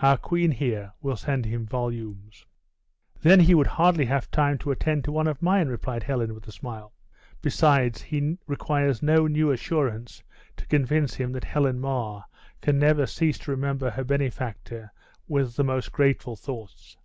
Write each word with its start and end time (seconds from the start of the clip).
Our 0.00 0.16
queen 0.16 0.52
here 0.52 0.92
will 1.02 1.16
send 1.16 1.44
him 1.44 1.66
volumes." 1.66 2.46
"Then 3.20 3.40
he 3.40 3.52
would 3.52 3.66
hardly 3.66 4.04
have 4.04 4.30
time 4.30 4.58
to 4.58 4.70
attend 4.70 5.02
to 5.02 5.10
one 5.10 5.26
of 5.26 5.42
mine," 5.42 5.66
replied 5.66 6.04
Helen, 6.04 6.34
with 6.36 6.46
a 6.46 6.52
smile. 6.52 6.92
"Besides, 7.42 8.00
he 8.02 8.38
requires 8.46 9.02
no 9.02 9.26
new 9.26 9.50
assurance 9.50 10.22
to 10.58 10.66
convince 10.68 11.14
him 11.14 11.32
that 11.32 11.42
Helen 11.42 11.80
Mar 11.80 12.26
can 12.60 12.78
never 12.78 13.06
cease 13.06 13.38
to 13.38 13.50
remember 13.50 13.90
her 13.90 14.04
benefactor 14.04 14.92
with 15.26 15.56
the 15.56 15.64
most 15.64 15.90
grateful 15.90 16.36
thoughts." 16.36 16.96